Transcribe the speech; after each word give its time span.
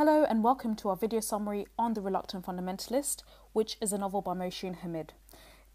Hello 0.00 0.24
and 0.24 0.42
welcome 0.42 0.74
to 0.76 0.88
our 0.88 0.96
video 0.96 1.20
summary 1.20 1.66
on 1.78 1.92
The 1.92 2.00
Reluctant 2.00 2.46
Fundamentalist, 2.46 3.22
which 3.52 3.76
is 3.82 3.92
a 3.92 3.98
novel 3.98 4.22
by 4.22 4.32
Mohsin 4.32 4.78
Hamid. 4.78 5.12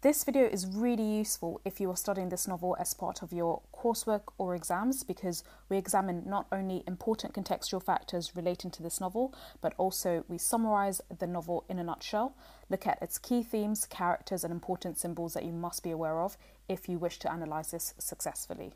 This 0.00 0.24
video 0.24 0.46
is 0.46 0.66
really 0.66 1.18
useful 1.18 1.60
if 1.64 1.78
you 1.78 1.88
are 1.90 1.96
studying 1.96 2.28
this 2.28 2.48
novel 2.48 2.76
as 2.80 2.92
part 2.92 3.22
of 3.22 3.32
your 3.32 3.62
coursework 3.72 4.22
or 4.36 4.56
exams 4.56 5.04
because 5.04 5.44
we 5.68 5.76
examine 5.76 6.24
not 6.26 6.48
only 6.50 6.82
important 6.88 7.34
contextual 7.34 7.80
factors 7.80 8.34
relating 8.34 8.72
to 8.72 8.82
this 8.82 9.00
novel, 9.00 9.32
but 9.60 9.74
also 9.78 10.24
we 10.26 10.38
summarize 10.38 11.00
the 11.20 11.28
novel 11.28 11.64
in 11.68 11.78
a 11.78 11.84
nutshell, 11.84 12.36
look 12.68 12.84
at 12.84 13.00
its 13.00 13.18
key 13.18 13.44
themes, 13.44 13.86
characters, 13.86 14.42
and 14.42 14.52
important 14.52 14.98
symbols 14.98 15.34
that 15.34 15.44
you 15.44 15.52
must 15.52 15.84
be 15.84 15.92
aware 15.92 16.20
of 16.20 16.36
if 16.68 16.88
you 16.88 16.98
wish 16.98 17.20
to 17.20 17.30
analyze 17.30 17.70
this 17.70 17.94
successfully. 17.98 18.72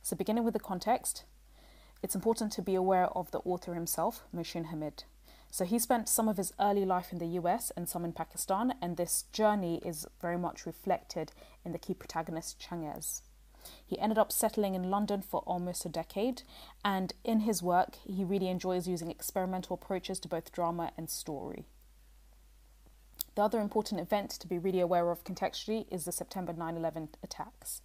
So, 0.00 0.16
beginning 0.16 0.44
with 0.44 0.54
the 0.54 0.60
context, 0.60 1.24
it's 2.02 2.14
important 2.14 2.52
to 2.52 2.62
be 2.62 2.74
aware 2.74 3.06
of 3.06 3.30
the 3.30 3.40
author 3.40 3.74
himself, 3.74 4.24
Mohsin 4.34 4.66
Hamid. 4.66 5.04
So 5.50 5.64
he 5.64 5.78
spent 5.78 6.08
some 6.08 6.28
of 6.28 6.38
his 6.38 6.52
early 6.58 6.84
life 6.84 7.12
in 7.12 7.18
the 7.18 7.38
US 7.38 7.70
and 7.76 7.88
some 7.88 8.04
in 8.04 8.12
Pakistan, 8.12 8.74
and 8.80 8.96
this 8.96 9.24
journey 9.32 9.80
is 9.84 10.06
very 10.20 10.38
much 10.38 10.66
reflected 10.66 11.32
in 11.64 11.72
the 11.72 11.78
key 11.78 11.94
protagonist, 11.94 12.58
Changez. 12.58 13.20
He 13.86 13.98
ended 13.98 14.18
up 14.18 14.32
settling 14.32 14.74
in 14.74 14.90
London 14.90 15.22
for 15.22 15.40
almost 15.40 15.84
a 15.84 15.88
decade, 15.88 16.42
and 16.84 17.12
in 17.22 17.40
his 17.40 17.62
work, 17.62 17.96
he 18.04 18.24
really 18.24 18.48
enjoys 18.48 18.88
using 18.88 19.10
experimental 19.10 19.74
approaches 19.74 20.18
to 20.20 20.28
both 20.28 20.52
drama 20.52 20.90
and 20.96 21.08
story. 21.08 21.66
The 23.34 23.42
other 23.42 23.60
important 23.60 24.00
event 24.00 24.30
to 24.30 24.48
be 24.48 24.58
really 24.58 24.80
aware 24.80 25.10
of 25.10 25.24
contextually 25.24 25.86
is 25.92 26.04
the 26.04 26.12
September 26.12 26.52
9 26.52 26.76
11 26.76 27.10
attacks. 27.22 27.82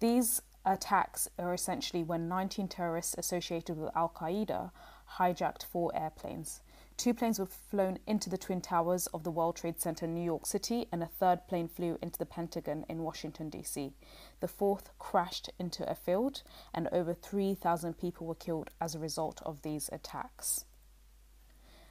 These 0.00 0.42
attacks 0.64 1.28
are 1.38 1.54
essentially 1.54 2.02
when 2.02 2.28
19 2.28 2.68
terrorists 2.68 3.14
associated 3.16 3.76
with 3.76 3.94
Al 3.96 4.10
Qaeda 4.14 4.70
hijacked 5.18 5.64
four 5.64 5.90
airplanes. 5.94 6.60
Two 6.96 7.14
planes 7.14 7.38
were 7.38 7.46
flown 7.46 7.98
into 8.06 8.28
the 8.28 8.36
Twin 8.36 8.60
Towers 8.60 9.06
of 9.08 9.24
the 9.24 9.30
World 9.30 9.56
Trade 9.56 9.80
Center 9.80 10.04
in 10.04 10.14
New 10.14 10.22
York 10.22 10.44
City, 10.44 10.86
and 10.92 11.02
a 11.02 11.06
third 11.06 11.46
plane 11.48 11.66
flew 11.66 11.98
into 12.02 12.18
the 12.18 12.26
Pentagon 12.26 12.84
in 12.90 13.02
Washington, 13.02 13.48
D.C. 13.48 13.94
The 14.40 14.48
fourth 14.48 14.90
crashed 14.98 15.50
into 15.58 15.88
a 15.90 15.94
field, 15.94 16.42
and 16.74 16.88
over 16.92 17.14
3,000 17.14 17.96
people 17.96 18.26
were 18.26 18.34
killed 18.34 18.68
as 18.82 18.94
a 18.94 18.98
result 18.98 19.40
of 19.46 19.62
these 19.62 19.88
attacks. 19.92 20.66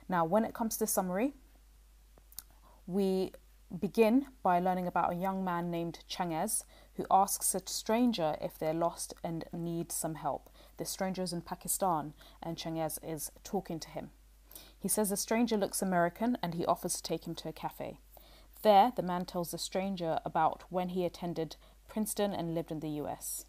Now, 0.08 0.26
when 0.26 0.46
it 0.46 0.54
comes 0.54 0.78
to 0.78 0.86
summary, 0.86 1.34
we 2.86 3.32
begin 3.80 4.28
by 4.44 4.60
learning 4.60 4.88
about 4.88 5.12
a 5.12 5.16
young 5.16 5.44
man 5.44 5.70
named 5.70 6.00
Changez 6.10 6.64
who 7.00 7.06
asks 7.10 7.56
a 7.56 7.62
stranger 7.66 8.36
if 8.42 8.60
they're 8.60 8.74
lost 8.74 9.14
and 9.24 9.46
need 9.54 9.90
some 9.90 10.16
help. 10.16 10.50
The 10.76 10.84
stranger 10.84 11.22
is 11.22 11.32
in 11.32 11.40
Pakistan 11.40 12.14
and 12.44 12.58
Changez 12.58 13.00
is 13.02 13.32
talking 13.46 13.80
to 13.80 13.90
him. 13.90 14.10
He 14.78 14.90
says 14.90 15.10
the 15.10 15.16
stranger 15.16 15.56
looks 15.56 15.82
American 15.82 16.38
and 16.44 16.56
he 16.56 16.66
offers 16.66 16.96
to 16.96 17.04
take 17.04 17.26
him 17.26 17.36
to 17.36 17.48
a 17.48 17.54
cafe. 17.54 18.00
There, 18.64 18.92
the 18.94 19.02
man 19.02 19.24
tells 19.24 19.52
the 19.52 19.58
stranger 19.58 20.20
about 20.26 20.64
when 20.68 20.90
he 20.90 21.06
attended 21.06 21.56
Princeton 21.88 22.34
and 22.34 22.54
lived 22.54 22.70
in 22.70 22.82
the 22.82 22.90
US. 23.04 23.46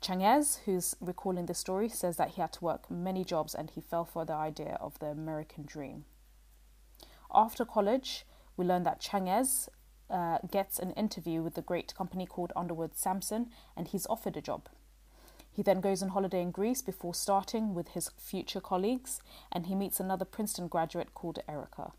Changez, 0.00 0.60
who's 0.64 0.96
recalling 0.98 1.44
the 1.44 1.54
story, 1.54 1.90
says 1.90 2.16
that 2.16 2.30
he 2.30 2.40
had 2.40 2.54
to 2.54 2.64
work 2.64 2.90
many 2.90 3.22
jobs 3.22 3.54
and 3.54 3.68
he 3.68 3.82
fell 3.82 4.06
for 4.06 4.24
the 4.24 4.32
idea 4.32 4.78
of 4.80 4.98
the 4.98 5.08
American 5.08 5.66
dream. 5.66 6.06
After 7.34 7.66
college, 7.66 8.24
we 8.56 8.64
learn 8.64 8.84
that 8.84 9.02
Changez 9.02 9.68
uh, 10.12 10.38
gets 10.50 10.78
an 10.78 10.92
interview 10.92 11.42
with 11.42 11.54
the 11.54 11.62
great 11.62 11.94
company 11.96 12.26
called 12.26 12.52
Underwood 12.54 12.94
Samson 12.94 13.50
and 13.76 13.88
he's 13.88 14.06
offered 14.06 14.36
a 14.36 14.42
job. 14.42 14.68
He 15.50 15.62
then 15.62 15.80
goes 15.80 16.02
on 16.02 16.10
holiday 16.10 16.42
in 16.42 16.50
Greece 16.50 16.82
before 16.82 17.14
starting 17.14 17.74
with 17.74 17.88
his 17.88 18.10
future 18.16 18.60
colleagues 18.60 19.20
and 19.50 19.66
he 19.66 19.74
meets 19.74 20.00
another 20.00 20.24
Princeton 20.24 20.68
graduate 20.68 21.14
called 21.14 21.40
Erica. 21.48 21.92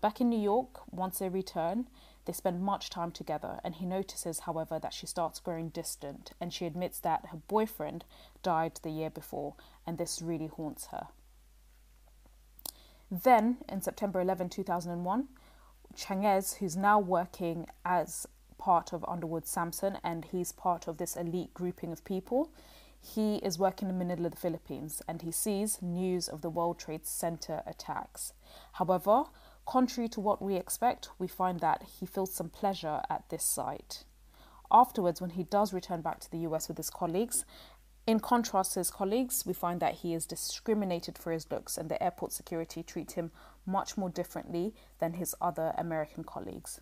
Back 0.00 0.20
in 0.20 0.28
New 0.30 0.40
York, 0.40 0.80
once 0.92 1.18
they 1.18 1.28
return, 1.28 1.88
they 2.24 2.32
spend 2.32 2.62
much 2.62 2.90
time 2.90 3.10
together 3.10 3.60
and 3.64 3.76
he 3.76 3.86
notices, 3.86 4.40
however, 4.40 4.78
that 4.78 4.92
she 4.92 5.06
starts 5.06 5.40
growing 5.40 5.70
distant 5.70 6.32
and 6.40 6.52
she 6.52 6.66
admits 6.66 7.00
that 7.00 7.26
her 7.32 7.38
boyfriend 7.48 8.04
died 8.42 8.78
the 8.82 8.90
year 8.90 9.10
before 9.10 9.54
and 9.86 9.98
this 9.98 10.22
really 10.22 10.46
haunts 10.46 10.86
her. 10.86 11.08
Then, 13.10 13.58
in 13.68 13.80
September 13.80 14.20
11, 14.20 14.50
2001, 14.50 15.28
Changez, 15.96 16.56
who's 16.56 16.76
now 16.76 16.98
working 16.98 17.66
as 17.84 18.26
part 18.58 18.92
of 18.92 19.04
Underwood 19.08 19.46
Samson 19.46 19.98
and 20.04 20.24
he's 20.24 20.52
part 20.52 20.88
of 20.88 20.98
this 20.98 21.16
elite 21.16 21.54
grouping 21.54 21.92
of 21.92 22.04
people. 22.04 22.50
He 23.00 23.36
is 23.36 23.58
working 23.58 23.88
in 23.88 23.98
Manila, 23.98 24.26
of 24.26 24.32
the 24.32 24.40
Philippines, 24.40 25.00
and 25.06 25.22
he 25.22 25.30
sees 25.30 25.80
news 25.80 26.28
of 26.28 26.42
the 26.42 26.50
World 26.50 26.78
Trade 26.78 27.06
Center 27.06 27.62
attacks. 27.64 28.32
However, 28.72 29.24
contrary 29.66 30.08
to 30.10 30.20
what 30.20 30.42
we 30.42 30.56
expect, 30.56 31.10
we 31.18 31.28
find 31.28 31.60
that 31.60 31.84
he 32.00 32.06
feels 32.06 32.34
some 32.34 32.48
pleasure 32.48 33.00
at 33.08 33.28
this 33.28 33.44
site. 33.44 34.04
Afterwards, 34.70 35.20
when 35.20 35.30
he 35.30 35.44
does 35.44 35.72
return 35.72 36.02
back 36.02 36.18
to 36.20 36.30
the 36.30 36.38
US 36.38 36.68
with 36.68 36.76
his 36.76 36.90
colleagues, 36.90 37.44
in 38.06 38.20
contrast 38.20 38.72
to 38.72 38.80
his 38.80 38.90
colleagues, 38.90 39.44
we 39.46 39.52
find 39.52 39.80
that 39.80 39.96
he 39.96 40.14
is 40.14 40.24
discriminated 40.24 41.18
for 41.18 41.30
his 41.30 41.50
looks 41.50 41.76
and 41.76 41.90
the 41.90 42.02
airport 42.02 42.32
security 42.32 42.82
treat 42.82 43.12
him 43.12 43.30
much 43.68 43.96
more 43.96 44.10
differently 44.10 44.74
than 44.98 45.12
his 45.12 45.34
other 45.40 45.72
American 45.78 46.24
colleagues. 46.24 46.80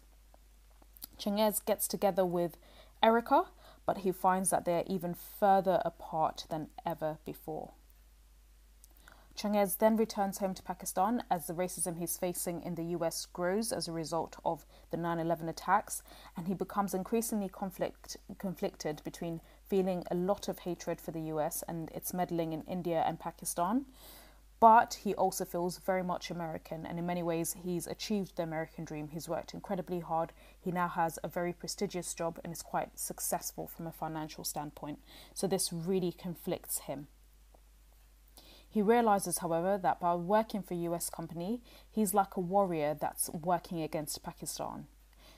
Changez 1.18 1.64
gets 1.64 1.88
together 1.88 2.24
with 2.24 2.56
Erica, 3.02 3.44
but 3.84 3.98
he 3.98 4.12
finds 4.12 4.50
that 4.50 4.64
they 4.64 4.74
are 4.74 4.84
even 4.86 5.14
further 5.14 5.82
apart 5.84 6.46
than 6.48 6.68
ever 6.84 7.18
before. 7.24 7.72
Changez 9.36 9.76
then 9.76 9.98
returns 9.98 10.38
home 10.38 10.54
to 10.54 10.62
Pakistan 10.62 11.22
as 11.30 11.46
the 11.46 11.52
racism 11.52 11.98
he's 11.98 12.16
facing 12.16 12.62
in 12.62 12.74
the 12.74 12.96
US 12.96 13.26
grows 13.26 13.70
as 13.70 13.86
a 13.86 13.92
result 13.92 14.36
of 14.46 14.64
the 14.90 14.96
9 14.96 15.18
11 15.18 15.48
attacks, 15.48 16.02
and 16.36 16.48
he 16.48 16.54
becomes 16.54 16.94
increasingly 16.94 17.48
conflict, 17.48 18.16
conflicted 18.38 19.02
between 19.04 19.42
feeling 19.68 20.04
a 20.10 20.14
lot 20.14 20.48
of 20.48 20.60
hatred 20.60 21.02
for 21.02 21.10
the 21.10 21.28
US 21.32 21.62
and 21.68 21.90
its 21.90 22.14
meddling 22.14 22.54
in 22.54 22.62
India 22.62 23.04
and 23.06 23.20
Pakistan. 23.20 23.84
But 24.58 24.94
he 25.04 25.14
also 25.14 25.44
feels 25.44 25.78
very 25.78 26.02
much 26.02 26.30
American, 26.30 26.86
and 26.86 26.98
in 26.98 27.04
many 27.04 27.22
ways, 27.22 27.56
he's 27.62 27.86
achieved 27.86 28.36
the 28.36 28.42
American 28.42 28.86
dream. 28.86 29.08
He's 29.08 29.28
worked 29.28 29.52
incredibly 29.52 30.00
hard. 30.00 30.32
He 30.58 30.72
now 30.72 30.88
has 30.88 31.18
a 31.22 31.28
very 31.28 31.52
prestigious 31.52 32.14
job 32.14 32.40
and 32.42 32.52
is 32.52 32.62
quite 32.62 32.98
successful 32.98 33.66
from 33.66 33.86
a 33.86 33.92
financial 33.92 34.44
standpoint. 34.44 35.00
So, 35.34 35.46
this 35.46 35.72
really 35.72 36.10
conflicts 36.10 36.78
him. 36.78 37.08
He 38.68 38.80
realizes, 38.82 39.38
however, 39.38 39.78
that 39.78 40.00
by 40.00 40.14
working 40.14 40.62
for 40.62 40.74
a 40.74 40.88
US 40.88 41.10
company, 41.10 41.60
he's 41.90 42.14
like 42.14 42.36
a 42.36 42.40
warrior 42.40 42.96
that's 42.98 43.28
working 43.30 43.82
against 43.82 44.22
Pakistan. 44.22 44.86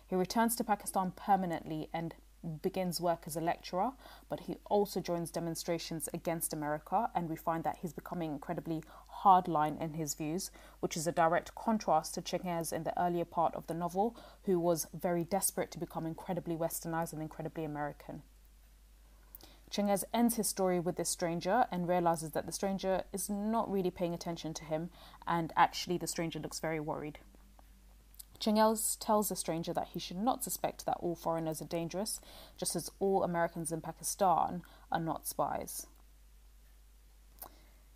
He 0.07 0.17
returns 0.17 0.57
to 0.57 0.65
Pakistan 0.65 1.13
permanently 1.15 1.89
and 1.93 2.15
begins 2.63 3.01
work 3.01 3.25
as 3.27 3.37
a 3.37 3.41
lecturer, 3.41 3.93
but 4.29 4.41
he 4.41 4.57
also 4.67 5.01
joins 5.01 5.31
demonstrations 5.31 6.09
against 6.15 6.53
America, 6.53 7.11
and 7.15 7.29
we 7.29 7.37
find 7.37 7.65
that 7.65 7.79
he's 7.83 7.93
becoming 7.93 8.33
incredibly 8.33 8.83
hardline 9.23 9.81
in 9.81 9.95
his 9.95 10.15
views, 10.15 10.51
which 10.81 10.97
is 10.97 11.07
a 11.07 11.13
direct 11.13 11.55
contrast 11.55 12.15
to 12.15 12.23
Changez 12.23 12.73
in 12.73 12.85
the 12.85 13.01
earlier 13.01 13.25
part 13.25 13.55
of 13.55 13.67
the 13.67 13.75
novel, 13.75 14.17
who 14.45 14.59
was 14.59 14.87
very 14.95 15.25
desperate 15.25 15.71
to 15.73 15.79
become 15.79 16.07
incredibly 16.07 16.57
westernized 16.57 17.13
and 17.13 17.23
incredibly 17.23 17.65
American. 17.65 18.23
Changez 19.71 20.05
ends 20.15 20.37
his 20.37 20.49
story 20.49 20.81
with 20.81 20.97
this 20.97 21.11
stranger 21.11 21.67
and 21.71 21.89
realizes 21.89 22.31
that 22.31 22.47
the 22.47 22.53
stranger 22.53 23.03
is 23.13 23.29
not 23.29 23.71
really 23.71 23.91
paying 23.91 24.15
attention 24.15 24.55
to 24.55 24.65
him, 24.65 24.91
and 25.27 25.53
actually, 25.57 25.99
the 25.99 26.07
stranger 26.07 26.39
looks 26.39 26.61
very 26.61 26.81
worried. 26.81 27.19
Changez 28.41 28.97
tells 29.01 29.29
the 29.29 29.37
stranger 29.37 29.73
that 29.73 29.89
he 29.89 29.99
should 29.99 30.17
not 30.17 30.45
suspect 30.45 30.87
that 30.87 30.99
all 31.01 31.15
foreigners 31.15 31.61
are 31.61 31.67
dangerous, 31.67 32.21
just 32.57 32.77
as 32.77 32.91
all 32.99 33.25
Americans 33.25 33.73
in 33.73 33.81
Pakistan 33.81 34.63
are 34.93 35.01
not 35.01 35.27
spies. 35.27 35.87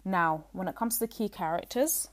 Now, 0.05 0.45
when 0.53 0.67
it 0.67 0.75
comes 0.75 0.99
to 0.99 1.01
the 1.01 1.13
key 1.13 1.29
characters, 1.29 2.09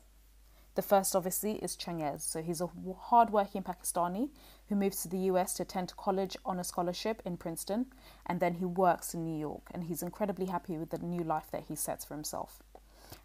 the 0.76 0.84
first, 0.84 1.16
obviously, 1.16 1.54
is 1.54 1.76
Changez. 1.76 2.22
So 2.22 2.42
he's 2.42 2.62
a 2.62 2.70
hardworking 2.98 3.64
Pakistani 3.64 4.30
who 4.68 4.76
moves 4.76 5.02
to 5.02 5.10
the 5.10 5.18
US 5.32 5.56
to 5.56 5.64
attend 5.64 5.98
college 5.98 6.38
on 6.46 6.60
a 6.60 6.64
scholarship 6.64 7.22
in 7.26 7.36
Princeton, 7.36 7.88
and 8.26 8.40
then 8.40 8.54
he 8.54 8.66
works 8.66 9.14
in 9.14 9.26
New 9.26 9.38
York, 9.38 9.72
and 9.74 9.84
he's 9.84 10.04
incredibly 10.04 10.46
happy 10.46 10.78
with 10.78 10.92
the 10.92 11.00
new 11.00 11.24
life 11.24 11.50
that 11.52 11.64
he 11.68 11.76
sets 11.76 12.06
for 12.06 12.14
himself. 12.14 12.62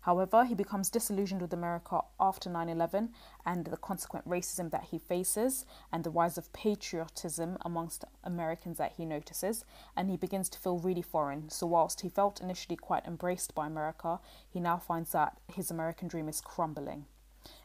However, 0.04 0.44
he 0.44 0.54
becomes 0.54 0.90
disillusioned 0.90 1.40
with 1.40 1.54
America 1.54 2.02
after 2.20 2.50
9 2.50 2.68
11 2.68 3.08
and 3.46 3.64
the 3.64 3.78
consequent 3.78 4.28
racism 4.28 4.70
that 4.70 4.88
he 4.90 4.98
faces 4.98 5.64
and 5.90 6.04
the 6.04 6.10
rise 6.10 6.36
of 6.36 6.52
patriotism 6.52 7.56
amongst 7.62 8.04
Americans 8.22 8.76
that 8.76 8.92
he 8.98 9.06
notices, 9.06 9.64
and 9.96 10.10
he 10.10 10.18
begins 10.18 10.50
to 10.50 10.58
feel 10.58 10.78
really 10.78 11.00
foreign. 11.00 11.48
So, 11.48 11.66
whilst 11.66 12.02
he 12.02 12.10
felt 12.10 12.42
initially 12.42 12.76
quite 12.76 13.06
embraced 13.06 13.54
by 13.54 13.66
America, 13.66 14.20
he 14.50 14.60
now 14.60 14.76
finds 14.76 15.12
that 15.12 15.38
his 15.50 15.70
American 15.70 16.06
dream 16.06 16.28
is 16.28 16.42
crumbling. 16.42 17.06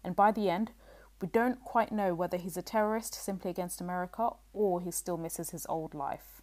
And 0.02 0.16
by 0.16 0.32
the 0.32 0.50
end, 0.50 0.72
we 1.22 1.28
don't 1.28 1.62
quite 1.66 1.92
know 1.92 2.16
whether 2.16 2.38
he's 2.38 2.56
a 2.56 2.62
terrorist 2.62 3.14
simply 3.14 3.52
against 3.52 3.82
America 3.82 4.30
or 4.54 4.80
he 4.80 4.92
still 4.92 5.18
misses 5.18 5.50
his 5.50 5.66
old 5.68 5.94
life. 5.94 6.42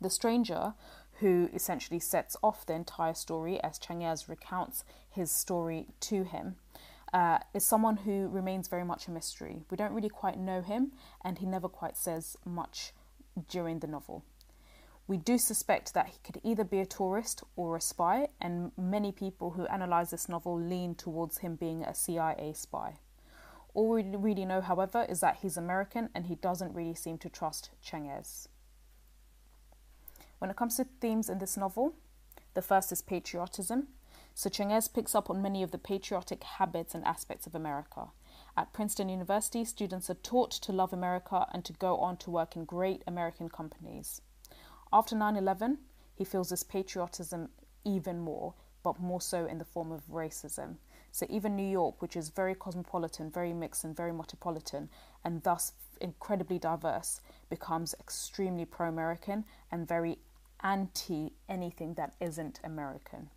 The 0.00 0.10
stranger, 0.10 0.74
who 1.20 1.48
essentially 1.54 1.98
sets 1.98 2.36
off 2.42 2.66
the 2.66 2.74
entire 2.74 3.14
story 3.14 3.60
as 3.62 3.78
Changez 3.78 4.28
recounts 4.28 4.84
his 5.08 5.30
story 5.30 5.88
to 6.00 6.24
him, 6.24 6.56
uh, 7.12 7.38
is 7.54 7.64
someone 7.64 7.98
who 7.98 8.28
remains 8.28 8.68
very 8.68 8.84
much 8.84 9.08
a 9.08 9.10
mystery. 9.10 9.62
We 9.70 9.76
don't 9.76 9.92
really 9.92 10.08
quite 10.08 10.38
know 10.38 10.60
him, 10.60 10.92
and 11.24 11.38
he 11.38 11.46
never 11.46 11.68
quite 11.68 11.96
says 11.96 12.36
much 12.44 12.92
during 13.48 13.78
the 13.78 13.86
novel. 13.86 14.24
We 15.08 15.16
do 15.16 15.38
suspect 15.38 15.94
that 15.94 16.08
he 16.08 16.18
could 16.24 16.40
either 16.42 16.64
be 16.64 16.80
a 16.80 16.86
tourist 16.86 17.44
or 17.54 17.76
a 17.76 17.80
spy, 17.80 18.28
and 18.40 18.72
many 18.76 19.12
people 19.12 19.52
who 19.52 19.66
analyse 19.66 20.10
this 20.10 20.28
novel 20.28 20.58
lean 20.60 20.94
towards 20.96 21.38
him 21.38 21.54
being 21.54 21.84
a 21.84 21.94
CIA 21.94 22.52
spy. 22.54 22.98
All 23.72 23.90
we 23.90 24.02
really 24.02 24.44
know, 24.44 24.60
however, 24.60 25.06
is 25.08 25.20
that 25.20 25.36
he's 25.42 25.56
American 25.56 26.08
and 26.14 26.26
he 26.26 26.34
doesn't 26.34 26.74
really 26.74 26.94
seem 26.94 27.18
to 27.18 27.28
trust 27.28 27.70
Changez. 27.84 28.48
When 30.38 30.50
it 30.50 30.56
comes 30.56 30.76
to 30.76 30.84
themes 30.84 31.28
in 31.28 31.38
this 31.38 31.56
novel, 31.56 31.94
the 32.54 32.62
first 32.62 32.92
is 32.92 33.02
patriotism. 33.02 33.88
So 34.34 34.50
Changez 34.50 34.92
picks 34.92 35.14
up 35.14 35.30
on 35.30 35.40
many 35.40 35.62
of 35.62 35.70
the 35.70 35.78
patriotic 35.78 36.44
habits 36.44 36.94
and 36.94 37.04
aspects 37.04 37.46
of 37.46 37.54
America. 37.54 38.08
At 38.56 38.72
Princeton 38.72 39.08
University, 39.08 39.64
students 39.64 40.10
are 40.10 40.14
taught 40.14 40.50
to 40.50 40.72
love 40.72 40.92
America 40.92 41.46
and 41.52 41.64
to 41.64 41.72
go 41.72 41.96
on 41.98 42.18
to 42.18 42.30
work 42.30 42.54
in 42.54 42.64
great 42.64 43.02
American 43.06 43.48
companies. 43.48 44.20
After 44.92 45.16
9 45.16 45.36
11, 45.36 45.78
he 46.14 46.24
feels 46.24 46.50
this 46.50 46.62
patriotism 46.62 47.48
even 47.84 48.20
more, 48.20 48.54
but 48.82 49.00
more 49.00 49.20
so 49.20 49.46
in 49.46 49.58
the 49.58 49.64
form 49.64 49.90
of 49.90 50.06
racism. 50.08 50.76
So 51.16 51.24
even 51.30 51.56
New 51.56 51.66
York, 51.66 52.02
which 52.02 52.14
is 52.14 52.28
very 52.28 52.54
cosmopolitan, 52.54 53.30
very 53.30 53.54
mixed, 53.54 53.84
and 53.84 53.96
very 53.96 54.12
metropolitan, 54.12 54.90
and 55.24 55.42
thus 55.44 55.72
incredibly 55.98 56.58
diverse, 56.58 57.22
becomes 57.48 57.94
extremely 57.98 58.66
pro 58.66 58.90
American 58.90 59.46
and 59.72 59.88
very 59.88 60.18
anti 60.60 61.32
anything 61.48 61.94
that 61.94 62.12
isn't 62.20 62.60
American. 62.62 63.30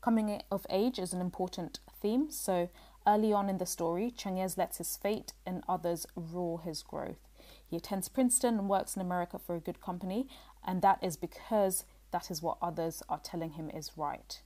Coming 0.00 0.40
of 0.52 0.68
age 0.70 1.00
is 1.00 1.12
an 1.12 1.20
important 1.20 1.80
theme. 2.00 2.30
So 2.30 2.68
early 3.04 3.32
on 3.32 3.48
in 3.48 3.58
the 3.58 3.66
story, 3.66 4.14
Changez 4.16 4.56
lets 4.56 4.78
his 4.78 4.96
fate 4.96 5.32
and 5.44 5.64
others 5.68 6.06
rule 6.14 6.58
his 6.58 6.84
growth. 6.84 7.26
He 7.68 7.76
attends 7.76 8.08
Princeton 8.08 8.56
and 8.56 8.68
works 8.68 8.94
in 8.94 9.02
America 9.02 9.36
for 9.36 9.56
a 9.56 9.60
good 9.60 9.80
company, 9.80 10.28
and 10.64 10.80
that 10.80 11.02
is 11.02 11.16
because 11.16 11.84
that 12.12 12.30
is 12.30 12.40
what 12.40 12.58
others 12.62 13.02
are 13.08 13.18
telling 13.18 13.54
him 13.54 13.68
is 13.68 13.90
right. 13.96 14.42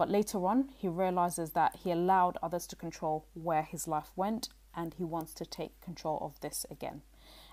But 0.00 0.08
later 0.08 0.46
on, 0.46 0.70
he 0.78 0.88
realizes 0.88 1.50
that 1.50 1.76
he 1.84 1.90
allowed 1.90 2.38
others 2.42 2.66
to 2.68 2.74
control 2.74 3.26
where 3.34 3.64
his 3.64 3.86
life 3.86 4.12
went, 4.16 4.48
and 4.74 4.94
he 4.94 5.04
wants 5.04 5.34
to 5.34 5.44
take 5.44 5.78
control 5.82 6.18
of 6.22 6.40
this 6.40 6.64
again. 6.70 7.02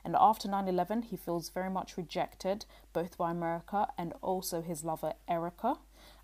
And 0.05 0.15
after 0.17 0.47
9 0.47 0.65
11, 0.65 1.01
he 1.01 1.17
feels 1.17 1.49
very 1.49 1.69
much 1.69 1.97
rejected, 1.97 2.65
both 2.93 3.17
by 3.17 3.31
America 3.31 3.89
and 3.97 4.13
also 4.21 4.61
his 4.61 4.85
lover 4.85 5.15
Erica, 5.27 5.75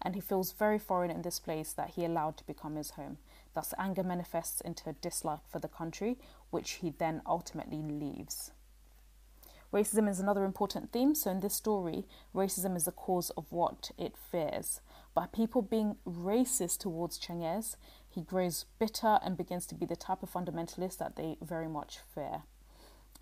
and 0.01 0.15
he 0.15 0.21
feels 0.21 0.53
very 0.53 0.79
foreign 0.79 1.11
in 1.11 1.23
this 1.23 1.39
place 1.39 1.73
that 1.73 1.89
he 1.95 2.05
allowed 2.05 2.37
to 2.37 2.47
become 2.47 2.77
his 2.77 2.91
home. 2.91 3.17
Thus, 3.53 3.73
anger 3.77 4.03
manifests 4.03 4.61
into 4.61 4.89
a 4.89 4.93
dislike 4.93 5.45
for 5.49 5.59
the 5.59 5.67
country, 5.67 6.17
which 6.51 6.79
he 6.79 6.91
then 6.91 7.21
ultimately 7.27 7.81
leaves. 7.81 8.51
Racism 9.73 10.07
is 10.07 10.19
another 10.19 10.45
important 10.45 10.91
theme. 10.91 11.15
So, 11.15 11.31
in 11.31 11.39
this 11.39 11.55
story, 11.55 12.05
racism 12.33 12.77
is 12.77 12.85
the 12.85 12.91
cause 12.91 13.31
of 13.31 13.51
what 13.51 13.91
it 13.97 14.15
fears. 14.15 14.79
By 15.13 15.27
people 15.27 15.61
being 15.61 15.97
racist 16.07 16.79
towards 16.79 17.19
Changez, 17.19 17.75
he 18.09 18.21
grows 18.21 18.65
bitter 18.79 19.19
and 19.23 19.37
begins 19.37 19.65
to 19.67 19.75
be 19.75 19.85
the 19.85 19.95
type 19.95 20.23
of 20.23 20.31
fundamentalist 20.31 20.97
that 20.97 21.15
they 21.15 21.37
very 21.41 21.67
much 21.67 21.99
fear. 22.13 22.43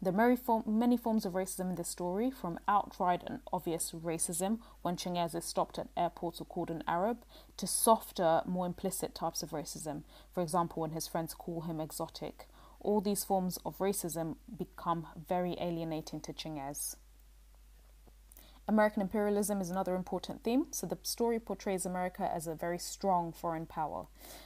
There 0.02 0.14
are 0.14 0.64
many 0.66 0.98
forms 0.98 1.26
of 1.26 1.34
racism 1.34 1.70
in 1.70 1.76
this 1.76 1.90
story, 1.90 2.32
from 2.32 2.60
outright 2.68 3.22
and 3.28 3.42
obvious 3.54 3.92
racism 3.92 4.60
when 4.82 4.96
Changez 4.96 5.36
is 5.36 5.46
stopped 5.46 5.78
at 5.78 5.90
airports 5.96 6.42
or 6.42 6.46
called 6.46 6.72
an 6.72 6.84
Arab, 6.88 7.24
to 7.58 7.68
softer, 7.68 8.42
more 8.48 8.66
implicit 8.66 9.14
types 9.14 9.44
of 9.44 9.52
racism, 9.52 10.02
for 10.34 10.42
example, 10.42 10.82
when 10.82 10.92
his 10.92 11.08
friends 11.08 11.36
call 11.36 11.62
him 11.62 11.80
exotic 11.80 12.48
all 12.84 13.02
these 13.02 13.24
forms 13.24 13.58
of 13.66 13.78
racism 13.78 14.36
become 14.58 15.08
very 15.28 15.56
alienating 15.60 16.20
to 16.22 16.34
Changez. 16.34 16.96
American 18.72 19.02
imperialism 19.02 19.60
is 19.60 19.70
another 19.70 19.96
important 19.96 20.46
theme. 20.46 20.68
So 20.72 20.88
the 20.88 20.98
story 21.04 21.42
portrays 21.42 21.86
America 21.86 22.32
as 22.34 22.48
a 22.48 22.56
very 22.56 22.80
strong 22.80 23.34
foreign 23.34 23.66
power. 23.66 24.06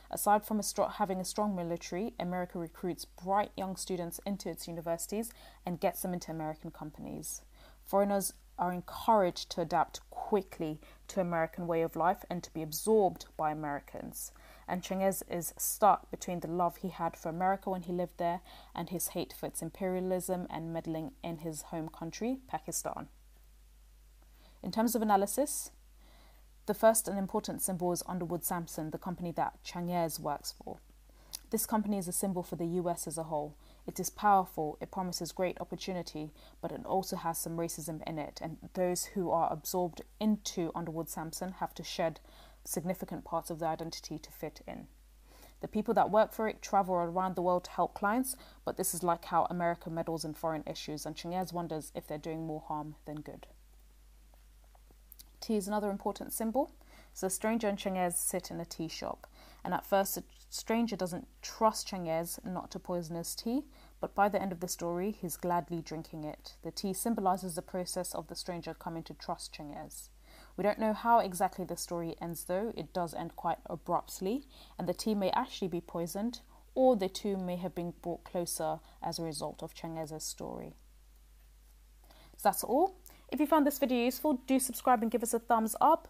Aside 0.10 0.44
from 0.44 0.60
a 0.60 0.90
having 0.94 1.22
a 1.22 1.26
strong 1.26 1.56
military, 1.56 2.16
America 2.20 2.58
recruits 2.58 3.06
bright 3.06 3.52
young 3.56 3.76
students 3.76 4.20
into 4.26 4.50
its 4.50 4.68
universities 4.68 5.32
and 5.64 5.80
gets 5.80 6.02
them 6.02 6.12
into 6.12 6.32
American 6.32 6.72
companies. 6.72 7.44
Foreigners 7.86 8.34
are 8.58 8.74
encouraged 8.74 9.52
to 9.52 9.62
adapt 9.62 10.00
quickly 10.10 10.80
to 11.10 11.22
American 11.22 11.68
way 11.68 11.84
of 11.84 11.96
life 11.96 12.26
and 12.28 12.42
to 12.42 12.52
be 12.52 12.64
absorbed 12.64 13.28
by 13.38 13.52
Americans 13.52 14.32
and 14.68 14.82
Changez 14.82 15.22
is 15.30 15.54
stuck 15.58 16.10
between 16.10 16.40
the 16.40 16.48
love 16.48 16.78
he 16.78 16.90
had 16.90 17.16
for 17.16 17.30
America 17.30 17.70
when 17.70 17.84
he 17.84 17.94
lived 17.94 18.18
there 18.18 18.42
and 18.74 18.90
his 18.90 19.10
hate 19.10 19.34
for 19.40 19.46
its 19.46 19.62
imperialism 19.62 20.48
and 20.50 20.74
meddling 20.74 21.12
in 21.24 21.38
his 21.38 21.64
home 21.64 21.90
country, 21.90 22.40
Pakistan. 22.48 23.08
In 24.66 24.72
terms 24.72 24.96
of 24.96 25.04
analysis, 25.04 25.70
the 26.66 26.74
first 26.74 27.08
and 27.08 27.20
important 27.20 27.62
symbol 27.62 27.92
is 27.92 28.02
Underwood 28.08 28.44
Samson, 28.44 28.90
the 28.90 28.98
company 28.98 29.32
that 29.34 29.64
Changez 29.64 30.20
works 30.20 30.56
for. 30.58 30.80
This 31.52 31.68
company 31.68 32.00
is 32.00 32.08
a 32.08 32.12
symbol 32.12 32.42
for 32.42 32.56
the 32.56 32.66
US 32.82 33.06
as 33.06 33.20
a 33.20 33.26
whole. 33.26 33.56
It 33.86 34.00
is 34.00 34.10
powerful, 34.10 34.80
it 34.82 34.90
promises 34.90 35.32
great 35.32 35.62
opportunity, 35.62 36.32
but 36.62 36.72
it 36.72 36.84
also 36.84 37.16
has 37.16 37.38
some 37.38 37.58
racism 37.58 38.02
in 38.08 38.18
it, 38.18 38.40
and 38.42 38.58
those 38.74 39.06
who 39.06 39.30
are 39.30 39.54
absorbed 39.54 40.02
into 40.20 40.72
Underwood 40.74 41.10
Samson 41.10 41.52
have 41.60 41.76
to 41.76 41.84
shed 41.84 42.20
significant 42.64 43.24
parts 43.24 43.52
of 43.52 43.60
their 43.60 43.70
identity 43.70 44.18
to 44.18 44.32
fit 44.32 44.62
in. 44.68 44.88
The 45.62 45.68
people 45.68 45.94
that 45.94 46.10
work 46.10 46.34
for 46.34 46.48
it 46.48 46.64
travel 46.64 46.96
around 46.96 47.36
the 47.36 47.44
world 47.44 47.66
to 47.66 47.72
help 47.72 47.94
clients, 47.94 48.36
but 48.66 48.78
this 48.78 48.96
is 48.96 49.04
like 49.04 49.26
how 49.26 49.46
America 49.46 49.92
meddles 49.92 50.26
in 50.26 50.34
foreign 50.34 50.64
issues, 50.66 51.06
and 51.06 51.16
Changez 51.16 51.54
wonders 51.54 51.92
if 51.94 52.08
they're 52.08 52.18
doing 52.18 52.48
more 52.48 52.64
harm 52.68 52.96
than 53.06 53.18
good. 53.18 53.46
Tea 55.46 55.58
is 55.58 55.68
another 55.68 55.92
important 55.92 56.34
symbol. 56.34 56.72
So, 57.14 57.28
a 57.28 57.30
stranger 57.30 57.68
and 57.68 57.78
Changez 57.78 58.14
sit 58.14 58.50
in 58.50 58.60
a 58.60 58.66
tea 58.66 58.88
shop, 58.88 59.28
and 59.64 59.76
at 59.76 59.86
first, 59.86 60.16
the 60.16 60.24
stranger 60.50 60.96
doesn't 60.96 61.28
trust 61.44 61.88
Changez 61.88 62.44
not 62.44 62.72
to 62.72 62.80
poison 62.80 63.16
his 63.16 63.36
tea, 63.36 63.66
but 64.02 64.16
by 64.16 64.28
the 64.28 64.42
end 64.42 64.52
of 64.52 64.60
the 64.60 64.68
story, 64.68 65.12
he's 65.12 65.38
gladly 65.38 65.84
drinking 65.84 66.24
it. 66.24 66.56
The 66.64 66.72
tea 66.72 66.94
symbolizes 66.94 67.54
the 67.54 67.62
process 67.62 68.16
of 68.16 68.26
the 68.26 68.34
stranger 68.34 68.74
coming 68.74 69.04
to 69.04 69.14
trust 69.14 69.54
Changez. 69.54 70.10
We 70.58 70.64
don't 70.64 70.80
know 70.80 70.94
how 70.94 71.20
exactly 71.20 71.64
the 71.64 71.78
story 71.78 72.16
ends, 72.20 72.46
though. 72.46 72.74
It 72.76 72.92
does 72.92 73.14
end 73.14 73.36
quite 73.36 73.60
abruptly, 73.68 74.48
and 74.80 74.90
the 74.90 74.96
tea 74.96 75.14
may 75.14 75.30
actually 75.30 75.68
be 75.68 75.80
poisoned, 75.80 76.40
or 76.74 76.96
the 76.96 77.08
two 77.08 77.38
may 77.38 77.58
have 77.58 77.76
been 77.76 77.94
brought 78.02 78.24
closer 78.24 78.80
as 79.00 79.20
a 79.20 79.24
result 79.24 79.62
of 79.62 79.76
Changez's 79.76 80.24
story. 80.24 80.74
So 82.36 82.50
that's 82.50 82.64
all. 82.64 82.98
If 83.32 83.40
you 83.40 83.48
found 83.48 83.66
this 83.66 83.80
video 83.80 84.06
useful, 84.06 84.42
do 84.48 84.60
subscribe 84.60 85.02
and 85.02 85.12
give 85.12 85.24
us 85.24 85.34
a 85.34 85.40
thumbs 85.40 85.76
up. 85.82 86.08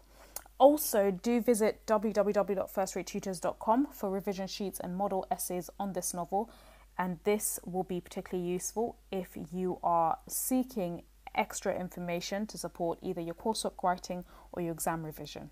Also, 0.58 1.10
do 1.10 1.40
visit 1.40 1.84
www.firstratetutors.com 1.86 3.88
for 3.92 4.10
revision 4.10 4.46
sheets 4.46 4.80
and 4.80 4.96
model 4.96 5.26
essays 5.30 5.68
on 5.78 5.92
this 5.92 6.14
novel, 6.14 6.50
and 6.98 7.18
this 7.24 7.60
will 7.64 7.84
be 7.84 8.00
particularly 8.00 8.48
useful 8.48 8.96
if 9.12 9.36
you 9.52 9.78
are 9.82 10.16
seeking 10.28 11.02
extra 11.34 11.78
information 11.78 12.46
to 12.46 12.56
support 12.56 12.98
either 13.02 13.20
your 13.20 13.34
coursework 13.34 13.82
writing 13.82 14.24
or 14.52 14.62
your 14.62 14.72
exam 14.72 15.04
revision. 15.04 15.50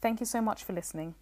Thank 0.00 0.20
you 0.20 0.26
so 0.26 0.40
much 0.40 0.62
for 0.62 0.72
listening. 0.72 1.16